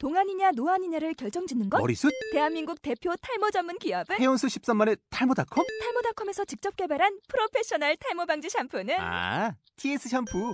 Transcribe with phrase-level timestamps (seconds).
[0.00, 1.78] 동안이냐 노안이냐를 결정짓는 것?
[1.78, 2.10] 머리숱?
[2.32, 5.66] 대한민국 대표 탈모 전문 기업은 회원수 13만의 탈모닷컴?
[5.82, 10.52] 탈모닷컴에서 직접 개발한 프로페셔널 탈모 방지 샴푸는 아, TS 샴푸.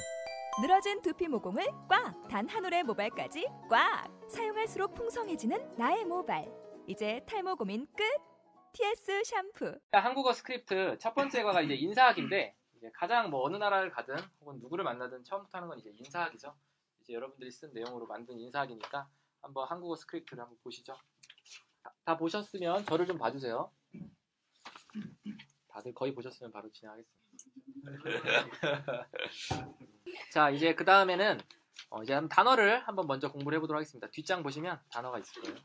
[0.61, 2.27] 늘어진 두피 모공을 꽉!
[2.29, 4.09] 단 한 올의 모발까지 꽉!
[4.29, 6.51] 사용할수록 풍성해지는 나의 모발.
[6.89, 8.03] 이제 탈모 고민 끝!
[8.73, 9.79] TS 샴푸.
[9.93, 14.83] 자, 한국어 스크립트 첫 번째가 이제 인사하긴데 이제 가장 뭐 어느 나라를 가든 혹은 누구를
[14.83, 16.53] 만나든 처음부터 하는 건 이제 인사하기죠.
[17.03, 19.07] 이제 여러분들이 쓴 내용으로 만든 인사하기니까
[19.47, 20.97] 한번 한국어 스크립트를 한번 보시죠.
[22.05, 23.71] 다 보셨으면 저를 좀 봐주세요.
[25.69, 27.27] 다들 거의 보셨으면 바로 진행하겠습니다.
[30.33, 31.39] 자, 이제 그 다음에는
[31.91, 34.09] 어, 이제 한 단어를 한번 먼저 공부를 해보도록 하겠습니다.
[34.11, 35.57] 뒷장 보시면 단어가 있을 거예요.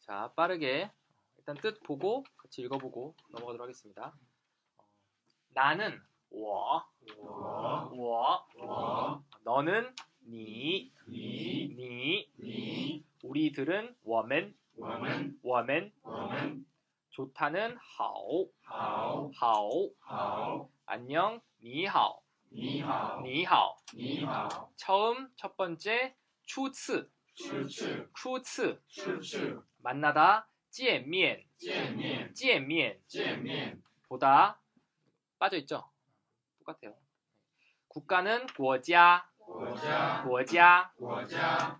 [0.00, 0.90] 자, 빠르게
[1.36, 4.14] 일단 뜻 보고 같이 읽어보고 넘어가도록 하겠습니다.
[4.78, 4.84] 어,
[5.50, 6.82] 나는 我,
[7.18, 9.24] 我, 我, 我.
[9.44, 9.94] 너는
[10.27, 12.29] 你,你,
[13.21, 14.53] 우리들은 我们,
[15.41, 15.93] 我们,
[17.11, 18.47] 좋다는 好,
[19.33, 23.83] 好, 안녕 你好,你好,
[24.75, 26.15] 처음 첫 번째
[26.45, 27.09] 初次,
[28.13, 28.81] 初次,
[29.81, 33.01] 만나다 见面,见面,
[34.07, 34.59] 보다
[35.37, 35.89] 빠져 있죠.
[36.59, 36.95] 똑같아요.
[37.87, 39.26] 국가는 国家,
[40.23, 40.91] 国家,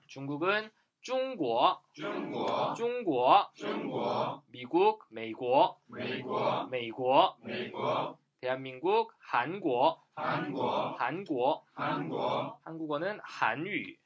[0.07, 0.71] 중국은
[1.01, 1.81] 中国,
[2.75, 3.51] 中国,
[4.51, 5.77] 미국 美国,
[6.69, 7.37] 美国,
[8.39, 11.65] 대한민국 韩国,韩国,
[12.63, 13.99] 한국어는 韩语,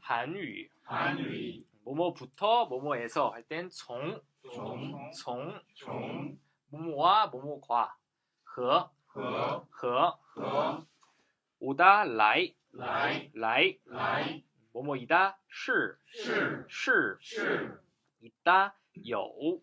[0.00, 0.70] 韩语,
[1.84, 4.20] 뭐뭐부터 뭐뭐에서 할 땐 从,
[5.12, 5.60] 从,
[6.68, 7.96] 뭐뭐와 뭐뭐과,
[8.44, 8.90] 和,
[9.70, 10.18] 和,
[11.60, 12.54] 오다 来,
[13.34, 15.98] 来, 뭐뭐이다 是,
[16.68, 17.80] 是,
[18.20, 19.62] 있다 有,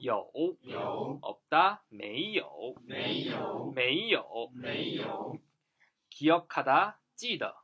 [0.00, 0.58] 有,
[1.22, 2.74] 없다 没有,
[3.74, 4.52] 没有,
[6.10, 7.54] 기억하다 记得,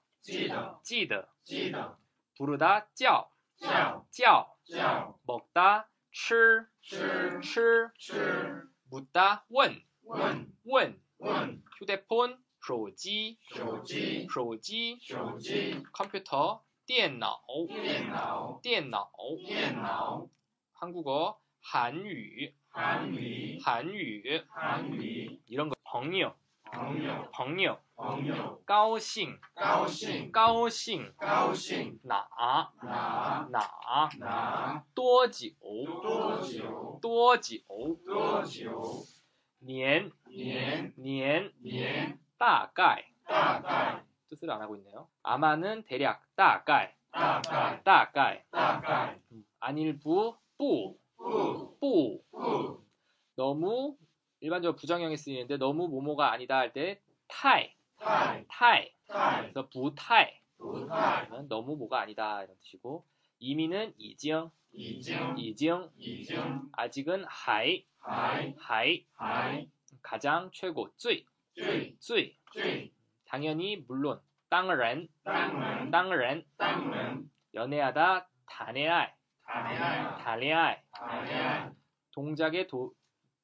[0.82, 1.28] 记得,
[2.36, 3.30] 부르다 叫,
[4.10, 4.58] 叫,
[5.26, 7.91] 먹다 吃, 吃,
[8.91, 9.82] 묻다 问,
[11.19, 12.38] 问, 휴대폰
[12.69, 13.38] 手机,
[14.28, 14.98] 手机,
[15.92, 17.42] 컴퓨터 电脑,
[18.62, 19.10] 电脑,
[20.72, 22.54] 한국어 韩语,
[23.62, 24.42] 韩语,
[25.47, 26.34] 이런 거 朋友,
[27.32, 27.78] 朋友,
[28.64, 29.38] 高兴,
[30.32, 31.14] 高兴,
[32.02, 32.26] 나,
[33.50, 34.10] 나,
[34.94, 35.52] 多久,
[37.00, 37.98] 多久,
[39.58, 40.10] 年,
[40.97, 41.52] 년,
[42.39, 43.03] 따까이.
[44.29, 45.07] 뜻을 안 하고 있네요.
[45.23, 46.88] 아마는 대략, 다가이,
[47.83, 48.39] 다가이,
[49.59, 52.23] 안일부 뿌, 뿌, 뿌.
[53.35, 53.97] 너무
[54.39, 57.69] 일반적으로 부정형에 쓰이는데 너무 모모가 아니다 할 때 타이,
[58.47, 60.27] 太, 太 그래서 不太.
[61.47, 63.06] 너무 뭐가 아니다 이런 뜻이고
[63.39, 66.69] 이미는 已经, 已经, 已经, 已经.
[66.73, 69.06] 아직은 하이, 하이, 하이.
[70.01, 71.25] 가장 최고, 最.
[72.00, 72.38] 最
[73.25, 74.19] 당연히 물론
[74.50, 79.07] 当然 当然 当然 연애하다 谈恋
[80.17, 80.75] 爱 谈恋爱
[82.11, 82.93] 동작의 도,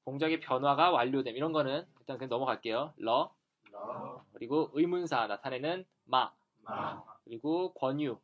[0.06, 2.94] 동작의 변화가 완료됨 이런 거는 일단 그냥 넘어갈게요.
[2.98, 3.34] 러,
[3.72, 4.26] 러.
[4.34, 6.32] 그리고 의문사 나타내는 마,
[6.64, 7.04] 마.
[7.24, 8.20] 그리고 권유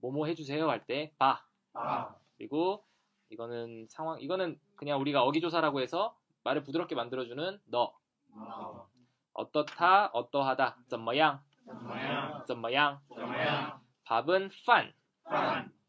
[0.00, 1.44] 뭐뭐 해주세요 할 때 바.
[1.72, 2.16] 바.
[2.36, 2.84] 그리고
[3.30, 7.94] 이거는 상황 이거는 그냥 우리가 어기조사라고 해서 말을 부드럽게 만들어주는 너.
[8.34, 8.88] 너.
[9.33, 11.43] 어떻다 어떠하다 怎么样
[12.45, 13.01] 怎么样
[14.05, 14.93] 밥은 饭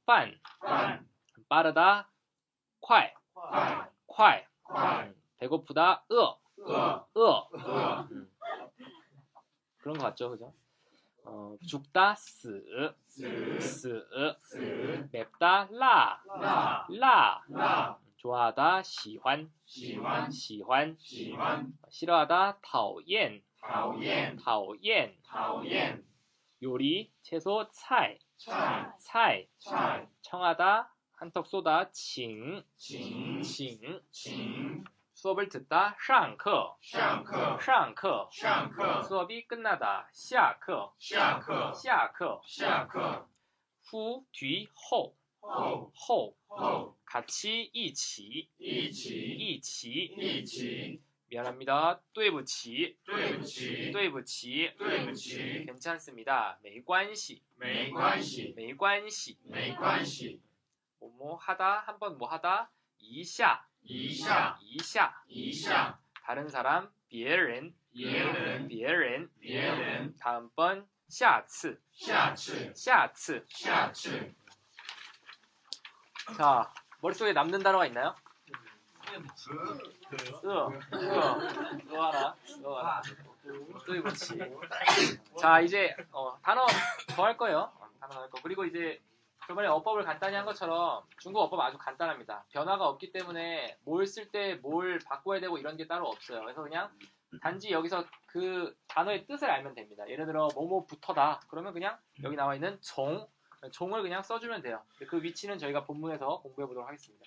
[0.05, 0.41] 饭
[1.49, 2.11] 빠르다
[2.81, 3.15] 快
[4.07, 4.49] 快
[5.39, 6.39] 배고프다 饿
[7.15, 7.49] 饿
[8.11, 8.31] 음.
[9.79, 10.53] 그런 것 같죠 그죠
[11.25, 12.65] 어, 죽다 死
[13.61, 14.07] 死
[15.13, 16.23] 맵다 辣
[16.89, 19.52] 辣 좋아하다 시환.
[19.66, 20.32] 시환.
[20.32, 20.96] 시환.
[20.98, 21.74] 시환.
[21.90, 26.06] 싫어하다 타오옌 타오옌 타오옌 타오옌
[26.64, 34.00] 요리 채소 차이 차이 차이 청하다 한턱 쏟아 칭칭칭.
[35.16, 43.28] 수업을 듣다 상커 상커 상커 상커 수업이 끝나다 샤커 샤커 샤커 샤커
[43.92, 45.14] 후, 뒤, 호.
[45.43, 46.37] 后
[47.05, 48.91] 같이 一起一
[49.61, 51.01] 起
[51.31, 52.01] 미안합니다.
[52.15, 56.59] 对不起,对不起，对不起,对不起， 괜찮습니다.
[56.63, 60.41] 没关系,没关系，没关系.没关系，
[60.99, 62.69] 뭐, 뭐 하다, 한 번 뭐 하다,
[62.99, 74.35] 一下,一下，一下.一下， 다른 사람, 别人,别人，别人.别人， 다음번, 下次,下次，下次.下次，
[76.38, 76.72] 자,
[77.02, 78.16] 머릿속에 남는 단어가 있나요?
[80.42, 83.02] 너 하나, 너 하나.
[83.86, 86.66] 또 자, 이제 어, 단어
[87.16, 87.72] 더 할 거예요.
[87.78, 88.40] 어, 단어 할 거.
[88.42, 89.02] 그리고 이제
[89.46, 92.46] 저번에 어법을 간단히 한 것처럼 중국 어법 아주 간단합니다.
[92.50, 96.42] 변화가 없기 때문에 뭘 쓸 때 뭘 바꿔야 되고 이런 게 따로 없어요.
[96.42, 96.90] 그래서 그냥
[97.42, 100.08] 단지 여기서 그 단어의 뜻을 알면 됩니다.
[100.08, 101.42] 예를 들어 뭐뭐부터다.
[101.50, 103.28] 그러면 그냥 여기 나와 있는 종,
[103.72, 104.82] 종을 그냥 써주면 돼요.
[105.08, 107.26] 그 위치는 저희가 본문에서 공부해 보도록 하겠습니다.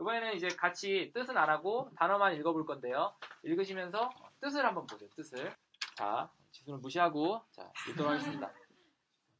[0.00, 3.14] 이번에는 이제 같이 뜻은 안 하고 단어만 읽어볼 건데요.
[3.42, 4.10] 읽으시면서
[4.40, 5.08] 뜻을 한번 보세요.
[5.16, 5.54] 뜻을.
[5.96, 8.50] 자, 지수는 무시하고 자 읽도록 하겠습니다.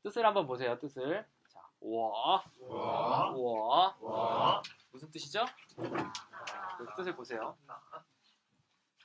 [0.03, 0.79] 뜻을 한번 보세요.
[0.79, 1.27] 뜻을.
[1.53, 4.63] 자, 와, 와, 와, 와.
[4.93, 5.45] 무슨 뜻이죠?
[5.77, 7.57] 그 뜻을 보세요.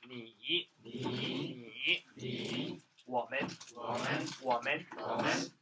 [0.08, 5.61] 니, 니, 니, 니, 워맨, 워맨, 워맨, 워맨.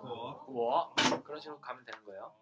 [0.00, 0.94] 国， 워.
[1.24, 2.34] 그런 식으로 가면 되는 거예요.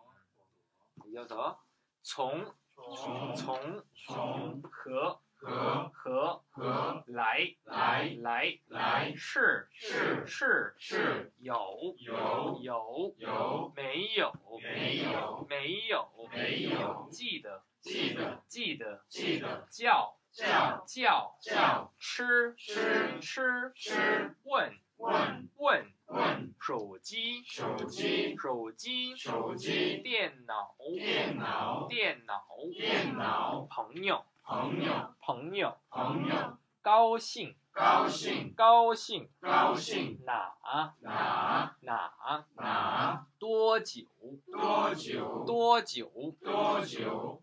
[1.07, 1.61] 이어서
[2.03, 2.45] 종,
[2.75, 14.33] 从， 종, 从， 거, 和， 거, 和，来，来，来，来，是，是，是，是，有，有，有，有，没有，
[14.63, 32.38] 没有，没有，没有，记得，记得，记得，记得，叫， 叫，叫，叫，吃，吃，吃，吃，问，问，问，问，手机，手机，手机，手机，电脑，电脑，电脑，
[32.78, 40.54] 电脑，朋友，朋友，朋友，朋友，高兴，高兴，高兴，高兴，哪，
[41.00, 44.04] 哪，哪，哪，多久，
[44.52, 46.12] 多久，多久，
[46.44, 47.42] 多久，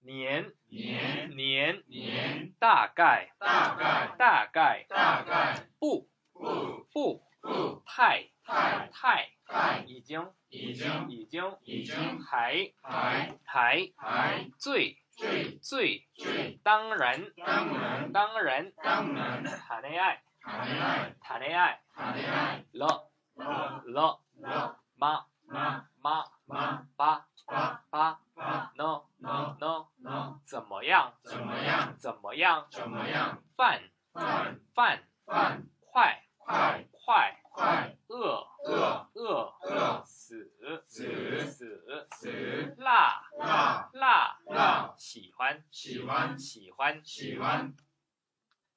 [0.00, 31.12] 年，年，年，年，大概，大概，大概，大概，不，不，不，不，太，太，太，太，已经，已经，已经，已经，还，还，还，还，最，最，最，最，当然，当然，当然，当然，谈恋爱，谈恋爱，谈恋爱，谈恋爱，了，了，了，了，妈，妈，妈，妈，爸，爸，爸，爸，呢，呢，呢，呢，怎么样？
[31.22, 31.96] 怎么样？
[31.98, 32.66] 怎么样？
[32.70, 33.42] 怎么样？
[33.56, 33.80] 饭，
[34.12, 40.50] 饭，饭，饭，快，快，快，快，饿，饿，饿，饿，死，
[40.86, 47.74] 死死，死，辣，辣，辣，辣，喜欢，喜欢，喜欢，喜欢，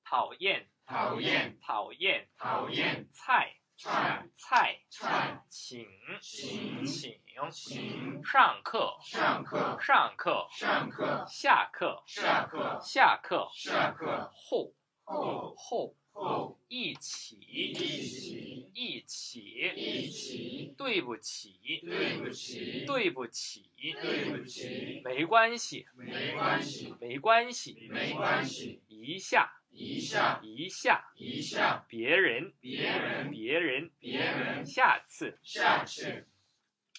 [0.04, 5.88] 讨厌，讨厌，讨厌，讨厌，菜，菜，菜，菜，请，
[6.22, 7.20] 请，请，
[7.52, 19.41] 请，上课，上课，上课，上课，下课，下课，下课，下课，后，后，后，后，一起，一起，一起，
[19.77, 23.71] 一起，对不起，对不起，对不起，
[24.01, 36.27] 对不起，没关系，没关系，没关系，没关系，一下，一下，一下，一下，别人，别人，别人，别人，下次，下次，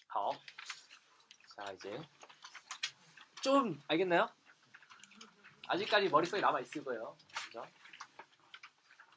[0.08, 0.32] 好.
[1.56, 2.00] 자, 이제
[3.42, 4.30] 좀 알겠나요?
[5.68, 7.18] 아직까지 머릿속에 남아 있을 거예요.
[7.48, 7.66] 그죠?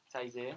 [0.09, 0.57] 자, 이제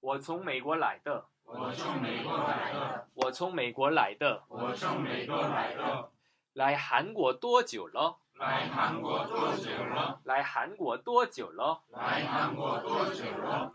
[0.00, 1.24] 我从美国来的。
[1.44, 4.42] 我从美国来的，我从美国来的。
[4.48, 6.10] 我从美国来的。
[6.54, 8.16] 来韩国多久了？
[8.34, 10.20] 来韩国多久了？
[10.24, 11.80] 来韩国多久了？
[11.90, 13.72] 来韩国多久了？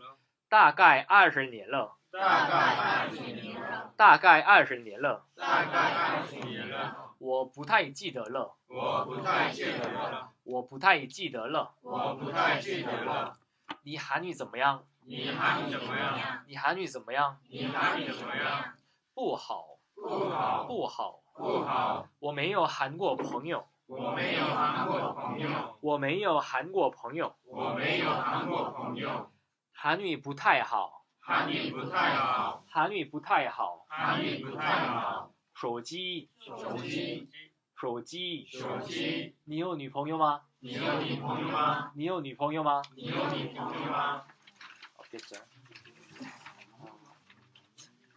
[0.48, 1.96] 大概二十年了。
[2.10, 8.54] 大概二十年了，大概二十年了大概二十年了，我不太记得了。
[8.68, 11.74] 我不太记得了，我不太记得了。
[11.82, 13.36] 我不太记得了。
[13.82, 16.42] 你韩语怎么样你韩语怎么样？
[16.48, 18.74] 你韩语怎么样你韩语怎么样？
[19.14, 22.06] 不好不好，不好不好。
[22.18, 25.48] 我没有韩国朋友我没有韩国朋友，
[25.80, 29.30] 我没有韩国朋友我没有韩国朋友。
[29.72, 35.30] 韩语不太好韩语不太好，韩语不太好韩语不太好。
[35.54, 37.28] 手机手机，
[37.76, 39.36] 手机手机。
[39.44, 41.92] 你有女朋友吗你有女朋友吗？
[41.94, 44.22] 你有女朋友吗你有女朋友吗？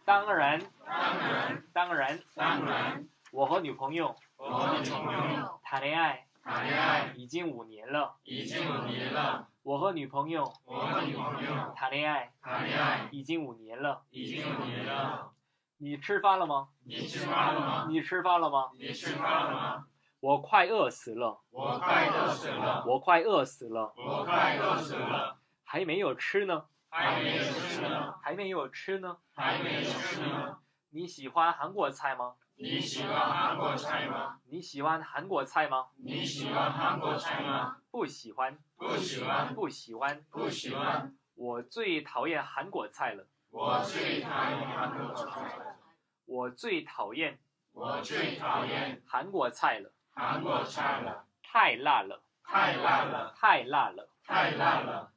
[0.04, 1.62] 当然当然。
[1.72, 2.20] 当然。
[2.34, 3.08] 当然。
[3.30, 4.16] 我和女朋友。
[4.36, 5.60] 我和女朋友。
[5.62, 6.26] 谈恋爱。
[6.42, 7.12] 谈恋爱。
[7.14, 8.16] 已经五年了。
[8.24, 9.48] 已经五年了。
[9.62, 10.52] 我和女朋友。
[10.64, 11.72] 我和女朋友。
[11.76, 12.32] 谈恋爱。
[12.42, 13.08] 谈恋爱。
[13.12, 14.02] 已经五年了。
[14.10, 15.32] 已经五年了。
[15.76, 16.68] 你吃饭了吗？
[16.84, 17.86] 你吃饭了吗？
[17.88, 18.70] 你吃饭了吗？
[18.76, 19.86] 你吃饭了吗？
[20.18, 21.40] 我快饿死了。
[21.50, 22.84] 我快饿死了。
[22.86, 23.94] 我快饿死了。
[23.96, 25.38] 我快饿死了。
[25.62, 26.66] 还没有吃呢。
[26.90, 29.16] 还没有吃呢，还没有吃呢？
[29.34, 30.58] 还没有吃呢。
[30.90, 32.34] 你喜欢韩国菜吗？
[32.56, 34.38] 你喜欢韩国菜吗？
[34.44, 35.86] 你喜欢韩国菜吗？
[35.96, 37.76] 你喜欢韩国菜吗？
[37.90, 38.58] 不喜欢。
[38.76, 40.24] 不喜欢，不喜欢。
[40.30, 41.14] 不喜欢。
[41.34, 43.24] 我最讨厌韩国菜了。
[43.50, 45.24] 我最讨厌韩国菜
[45.58, 45.76] 了，
[46.26, 47.38] 我最讨厌。
[47.72, 49.02] 我最讨厌。
[49.06, 49.90] 韩国菜了。
[50.12, 52.22] 韩国菜了，太辣了。
[52.44, 54.08] 太辣了，太辣了。
[54.24, 55.12] 太辣了。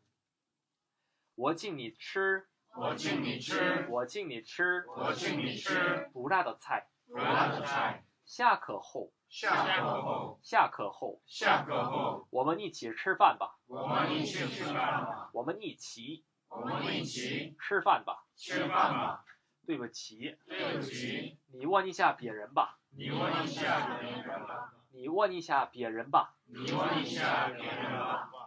[1.36, 8.06] 我敬你吃我请你吃，我请你吃我请你吃不辣的菜不辣的菜。
[8.24, 15.30] 下课后下课后，下课后下课后，我们一起吃饭吧我们一起吃饭吧。
[15.34, 19.26] 我们一起我们一起吃饭吧吃饭吧。
[19.66, 24.74] 对不起对不起，你问一下别人吧你问一下别人吧。
[24.92, 28.43] 你问一下别人吧你问一下别人吧。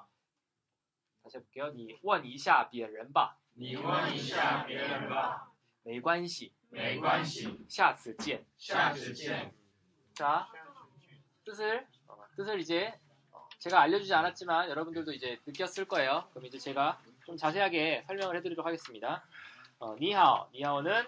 [1.26, 1.72] 다시 해볼게요.
[1.74, 5.52] 你问一下别人吧你问一下别人吧。
[5.84, 9.52] 没关系没关系，下次见下次见。
[10.14, 10.48] 자
[11.46, 12.94] 뜻을 어, 뜻을 이제
[13.32, 16.28] 어, 제가 알려주지 않았지만 여러분들도 이제 느꼈을 거예요.
[16.32, 19.24] 그럼 이제 제가 좀 자세하게 설명을 해드리도록 하겠습니다.
[19.80, 21.04] 어, 니하오, 니하오는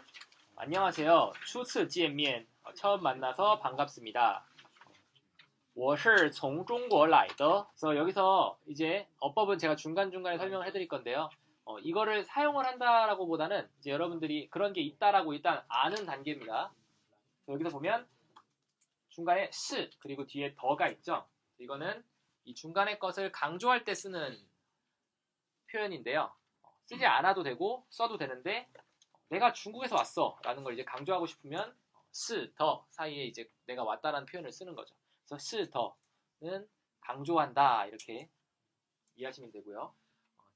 [0.56, 1.32] 안녕하세요.
[1.46, 4.46] 추츠 지엔면 어, 처음 만나서 반갑습니다.
[5.78, 7.66] 我是从中国来的.
[7.72, 11.30] 그래서 여기서 이제 어법은 제가 중간 중간에 설명을 해드릴 건데요.
[11.66, 16.72] 어, 이거를 사용을 한다라고보다는 이제 여러분들이 그런 게 있다라고 일단 아는 단계입니다.
[17.48, 18.08] 여기서 보면
[19.10, 21.26] 중간에 스 그리고 뒤에 더가 있죠.
[21.58, 22.04] 이거는
[22.46, 24.38] 이 중간의 것을 강조할 때 쓰는
[25.72, 26.32] 표현인데요.
[26.62, 28.68] 어, 쓰지 않아도 되고 써도 되는데
[29.30, 31.76] 내가 중국에서 왔어라는 걸 이제 강조하고 싶으면
[32.12, 34.94] 스, 더 사이에 이제 내가 왔다라는 표현을 쓰는 거죠.
[35.29, 36.69] 그래서 스더는
[37.01, 38.31] 강조한다 이렇게
[39.17, 39.95] 이해하시면 되고요.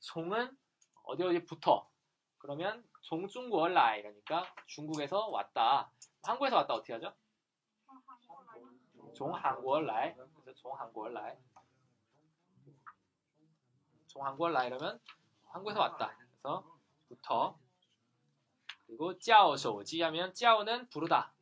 [0.00, 0.56] 송은
[1.04, 1.88] 어디 어디부터
[2.38, 5.90] 그러면 종중국얼라 이러니까 중국에서 왔다.
[6.22, 7.12] 한국에서 왔다 어떻게 하죠?
[9.14, 11.36] 종한국얼라 그래서 종한국얼라
[14.06, 15.00] 종한국얼라 이러면
[15.48, 16.16] 한국에서 왔다.
[16.16, 17.58] 그래서 부터
[18.86, 21.34] 그리고 짜오 쇼지 하면 짜오는 부르다.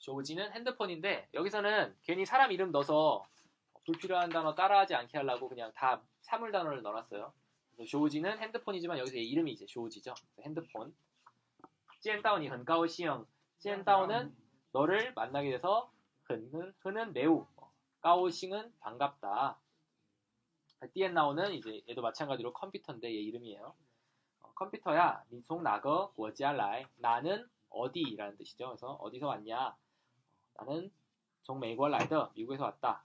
[0.00, 3.24] 조지는 핸드폰인데 여기서는 괜히 사람 이름 넣어서
[3.84, 7.32] 불필요한 단어 따라하지 않게 하려고 그냥 다 사물 단어를 넣어놨어요.
[7.86, 10.14] 조지는 핸드폰이지만 여기서 이름이 이제 조지죠.
[10.42, 10.94] 핸드폰.
[12.00, 13.26] 젠다운이 헌가오 시영.
[13.58, 14.34] 젠다운은
[14.72, 15.90] 너를 만나게 돼서
[16.24, 17.46] 흔은, 흔은 매우.
[18.00, 19.58] 까오싱은 반갑다.
[20.94, 23.74] 띠엔나오는 이제 얘도 마찬가지로 컴퓨터인데 얘 이름이에요.
[24.40, 28.68] 어, 컴퓨터야, 민송 나거 워지알라이 나는 어디라는 뜻이죠.
[28.68, 29.76] 그래서 어디서 왔냐?
[30.55, 30.91] 나는
[31.43, 33.03] 종美国 来的 미국에서 왔다.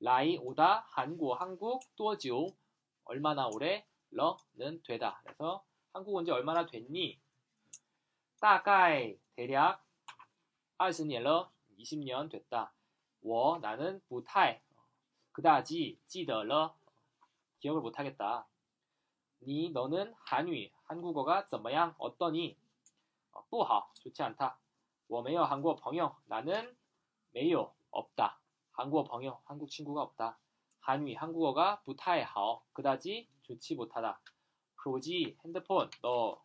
[0.00, 2.48] 라이 오다 한국 한국 또지오
[3.04, 5.20] 얼마나 오래 러는 되다.
[5.24, 7.18] 그래서 한국 온 지 얼마나 됐니?
[8.40, 9.84] 大概 대략
[10.78, 12.72] 20년 了 20년 됐다.
[13.22, 14.60] 我 나는 不太
[15.32, 16.74] 그다지 记得了
[17.60, 18.46] 기억을 못하겠다.
[19.42, 22.56] 니 너는 한위 한국어가 怎么样 어떠니?
[23.32, 24.58] 어, 不好 좋지 않다.
[25.08, 26.74] 我没有 한국어 朋友 나는
[27.32, 28.38] 没有 없다.
[28.72, 30.38] 한국어 朋友 한국 친구가 없다.
[30.80, 34.20] 한위 한국어가 不太好 그다지 좋지 못하다.
[34.82, 36.42] 手机 핸드폰 너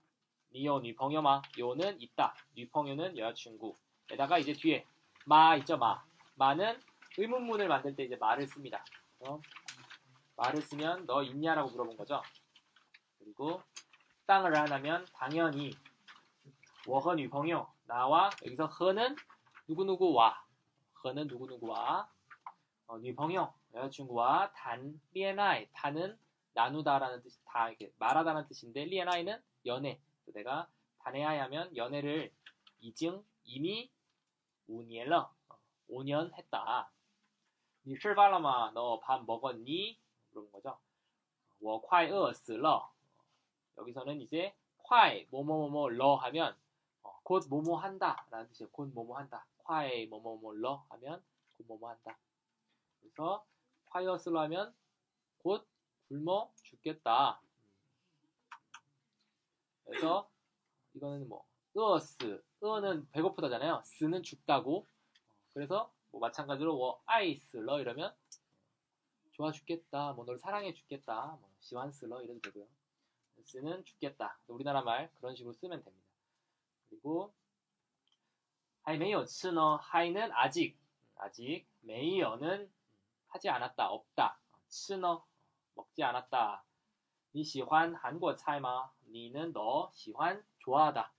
[0.54, 1.42] 니요女朋友吗?
[1.58, 2.36] 요는 있다.
[2.56, 3.76] 女朋友는 여자친구.
[4.12, 4.86] 에다가 이제 뒤에
[5.26, 6.04] 마 있죠 마.
[6.36, 6.80] 마는
[7.18, 8.84] 의문문을 만들 때 이제 말을 씁니다.
[9.18, 9.42] 그래서
[10.36, 12.22] 말을 쓰면 너 있냐라고 물어본 거죠.
[13.18, 13.62] 그리고
[14.28, 15.72] 땅을 하나면 당연히
[16.86, 19.16] 我和 女朋友 나와 여기서 和는
[19.68, 20.44] 누구누구와
[20.94, 22.10] 和는 누구누구와
[22.88, 26.18] 어, 女朋友 여자친구와 단 리에나이 단은
[26.54, 30.00] 나누다라는 뜻, 다 이렇게 말하다는 뜻인데 리에나이는 연애.
[30.34, 30.68] 내가
[31.00, 32.32] 단애아이 하면 연애를
[32.80, 33.90] 이증 이미
[34.68, 35.32] 5年了
[35.90, 36.90] 5년 했다.
[37.86, 38.72] 你吃饭了吗?
[38.74, 39.98] 너 밥 먹었니?
[40.32, 40.78] 그런 거죠.
[41.62, 42.90] 我快饿死了.
[43.78, 46.56] 여기서는 이제 快 뭐뭐뭐뭐 러 하면
[47.03, 48.71] 어, 곧 뭐뭐 한다 라는 뜻이에요.
[48.71, 49.47] 곧 뭐뭐 한다.
[49.59, 51.23] 콰에 뭐뭐뭐러 하면
[51.57, 52.19] 곧 뭐뭐 한다.
[53.01, 53.45] 그래서
[53.87, 54.75] 콰이어슬로 하면
[55.39, 55.67] 곧
[56.09, 57.41] 굶어 죽겠다.
[59.85, 60.31] 그래서
[60.95, 61.45] 이거는 뭐
[61.77, 63.83] 饿死 饿는 배고프다잖아요.
[63.85, 64.87] 死는 죽다고.
[65.53, 68.15] 그래서 뭐 마찬가지로 我爱死了 이러면
[69.33, 70.13] 좋아 죽겠다.
[70.13, 71.39] 뭐 너를 사랑해 죽겠다.
[71.41, 72.67] 뭐 喜欢死了 이래도 되고요.
[73.45, 74.39] 死는 죽겠다.
[74.47, 76.02] 우리나라 말 그런 식으로 쓰면 됩니다.
[76.92, 77.34] 그리고
[78.84, 80.78] 하이메이어 츠너 하이는 아직
[81.16, 82.72] 아직 메이어는
[83.28, 84.40] 하지 않았다 없다
[84.70, 85.26] 츠너
[85.76, 86.64] 먹지 않았다.
[87.36, 91.12] 니 시환 한국 차이마 니는 너 시환 좋아하다.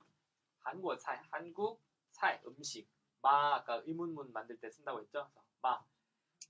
[0.60, 2.88] 한국 차이 한국 차이 음식
[3.22, 5.30] 마 아까 의문문 만들 때 쓴다고 했죠.
[5.62, 5.80] 마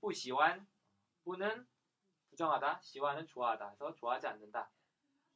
[0.01, 0.67] 부시환
[1.23, 1.67] 부는
[2.29, 3.75] 부정하다 시환은 좋아하다.
[3.77, 4.69] 그래서 좋아하지 않는다.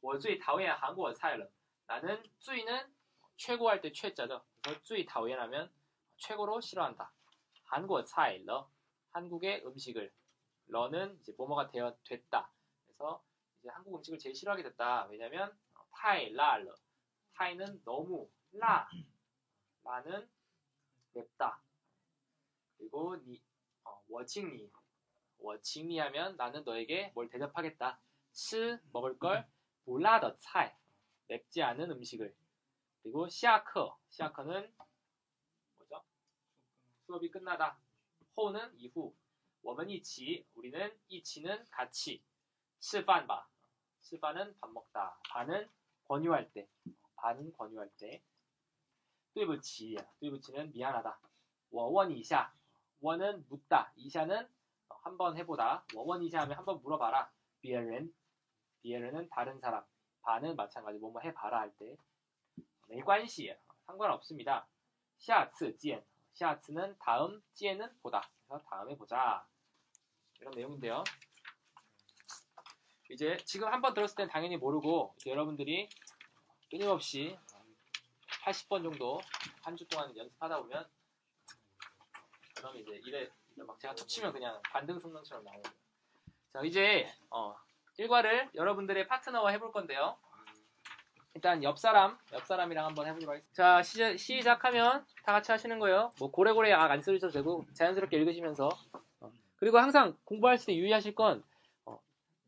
[0.00, 1.50] 我最讨厌 한국 차이를
[1.86, 2.94] 나는 最는
[3.39, 4.43] 최고 할 때 최자죠.
[4.61, 5.71] 그래서 最讨厌하면
[6.17, 7.09] 최고로 싫어한다.
[7.63, 8.69] 韩国菜 了
[9.11, 10.11] 한국의 음식을
[10.67, 12.51] 了는 이제 뭐뭐가 되어 됐다.
[12.85, 13.23] 그래서
[13.61, 15.05] 이제 한국 음식을 제일 싫어하게 됐다.
[15.05, 15.57] 왜냐면
[15.93, 16.75] 太辣了
[17.33, 18.89] 太는 너무 辣
[19.85, 20.29] 辣는
[21.13, 21.61] 맵다.
[22.77, 23.41] 그리고 你
[23.85, 24.69] 어, 我请你
[25.37, 28.01] 我请你 하면 나는 너에게 뭘 대접하겠다.
[28.33, 29.47] 吃 먹을 걸
[29.85, 30.69] 몰라 더 차이
[31.29, 32.35] 맵지 않은 음식을
[33.08, 34.72] 그리고 시아커 시아커는
[35.78, 36.02] 뭐죠?
[37.06, 37.78] 수업이 끝나다.
[38.36, 39.14] 호는 이후
[39.62, 42.22] 我们一起 우리는 이치는 같이
[42.80, 43.48] 吃饭吧
[44.02, 45.70] 吃饭은 밥 먹다 반은
[46.06, 46.68] 권유할 때
[47.16, 48.22] 반은 권유할 때
[49.32, 51.18] 对不起 对不起는 미안하다
[51.70, 52.52] 我问一下
[53.00, 54.46] 원은 묻다 이샤는
[54.88, 58.12] 한번 해보다 我问一下 하면 한번 물어봐라 别人
[58.82, 59.82] 别人은 다른 사람
[60.22, 61.96] 반은 마찬가지 뭐뭐 해봐라 할때
[62.88, 63.54] 没关系
[63.86, 64.66] 상관없습니다
[65.18, 69.46] 下次见 下次는 다음 见은 보다 그래서 다음에 보자
[70.40, 71.04] 이런 내용인데요.
[73.10, 75.88] 이제 지금 한 번 들었을 땐 당연히 모르고 여러분들이
[76.70, 77.38] 끊임없이
[78.44, 79.20] 80번 정도
[79.62, 80.88] 한 주 동안 연습하다 보면
[82.56, 85.76] 그럼 이제 이래 막 제가 툭 치면 그냥 반등성능처럼 나오는 거예요.
[86.52, 87.54] 자 이제 어,
[87.96, 90.18] 일과를 여러분들의 파트너와 해볼 건데요.
[91.39, 93.53] 일단 옆 사람, 옆 사람이랑 한번 해보도록 하겠습니다.
[93.53, 96.11] 자, 시작, 시작하면 다 같이 하시는 거예요.
[96.19, 98.67] 뭐 고래고래 악 안 쓰셔도 되고 자연스럽게 읽으시면서
[99.21, 99.31] 어.
[99.55, 101.41] 그리고 항상 공부하실 때 유의하실 건
[101.85, 101.97] 어,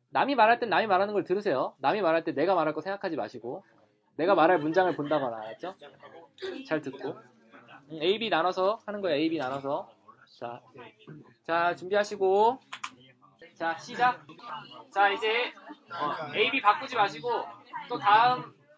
[0.09, 1.73] 남이 말할 땐 남이 말하는 걸 들으세요.
[1.77, 3.63] 남이 말할 때 내가 말할 거 생각하지 마시고
[4.17, 5.75] 내가 말할 문장을 본다거나 알았죠?
[6.67, 7.11] 잘 듣고
[7.91, 9.15] 음, A, B 나눠서 하는 거예요.
[9.15, 9.89] A, B 나눠서
[10.37, 10.61] 자,
[11.45, 12.59] 자 준비하시고
[13.55, 14.25] 자 시작
[14.91, 15.53] 자 이제
[15.93, 17.29] 어, A, B 바꾸지 마시고
[17.87, 18.59] 또 다음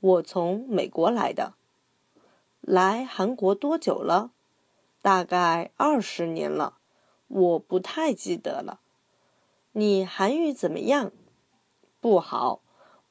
[0.00, 1.54] 我从美国来的。
[2.60, 4.32] 来韩国多久了？
[5.02, 6.78] 大概二十年了，
[7.28, 8.80] 我不太记得了。
[9.72, 11.12] 你韩语怎么样？
[12.00, 12.60] 不好，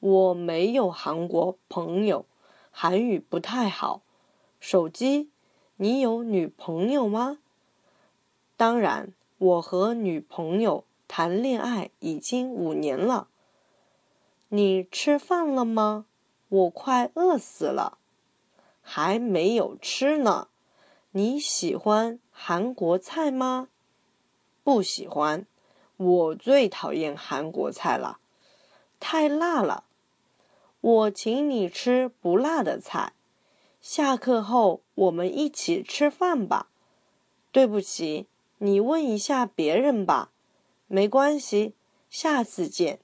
[0.00, 2.26] 我没有韩国朋友，
[2.70, 4.02] 韩语不太好。
[4.58, 5.30] 手机，
[5.76, 7.38] 你有女朋友吗？
[8.56, 13.28] 当然，我和女朋友谈恋爱已经五年了。
[14.48, 16.05] 你吃饭了吗？
[16.48, 17.98] 我快饿死了。
[18.82, 20.48] 还没有吃呢。
[21.10, 23.68] 你喜欢韩国菜吗？
[24.62, 25.46] 不喜欢。
[25.96, 28.18] 我最讨厌韩国菜了，
[29.00, 29.84] 太辣了。
[30.82, 33.14] 我请你吃不辣的菜。
[33.80, 36.68] 下课后我们一起吃饭吧。
[37.50, 38.26] 对不起，
[38.58, 40.30] 你问一下别人吧。
[40.86, 41.74] 没关系，
[42.10, 43.00] 下次见。